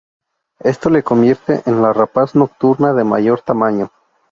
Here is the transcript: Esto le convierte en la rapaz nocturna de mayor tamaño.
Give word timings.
Esto 0.61 0.89
le 0.89 1.03
convierte 1.03 1.61
en 1.67 1.83
la 1.83 1.93
rapaz 1.93 2.33
nocturna 2.33 2.91
de 2.95 3.03
mayor 3.03 3.41
tamaño. 3.43 3.91